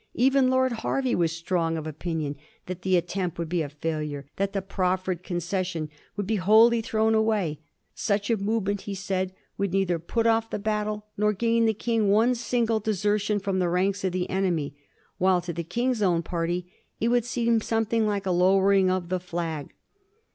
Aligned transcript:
Even 0.15 0.49
Lord 0.49 0.71
Hervey 0.71 1.13
was 1.13 1.31
strongly 1.31 1.77
of 1.77 1.85
opinion 1.85 2.35
that 2.65 2.81
the 2.81 2.97
attempt 2.97 3.37
would 3.37 3.47
be 3.49 3.61
a 3.61 3.69
failure, 3.69 4.25
that 4.37 4.51
the 4.51 4.61
proffered 4.63 5.21
concession 5.21 5.91
would 6.17 6.25
be 6.25 6.37
wholly 6.37 6.81
thrown 6.81 7.13
away; 7.13 7.59
such 7.93 8.31
a 8.31 8.35
movement, 8.37 8.81
he 8.89 8.95
said, 8.95 9.31
would 9.59 9.71
neither 9.71 9.99
put 9.99 10.25
off 10.25 10.49
the 10.49 10.57
battle 10.57 11.05
nor 11.17 11.33
gain 11.33 11.65
the 11.65 11.73
King 11.75 12.09
one 12.09 12.33
single 12.33 12.79
desertion 12.79 13.37
from 13.37 13.59
the 13.59 13.69
ranks 13.69 14.03
of 14.03 14.11
the 14.11 14.27
enemy, 14.27 14.75
while 15.19 15.39
to 15.39 15.53
the 15.53 15.63
King's 15.63 16.01
own 16.01 16.23
party 16.23 16.73
it 16.99 17.09
would 17.09 17.23
seem 17.23 17.61
something 17.61 18.07
like 18.07 18.25
a 18.25 18.31
lowering 18.31 18.89
of 18.89 19.09
the 19.09 19.19
flag. 19.19 19.71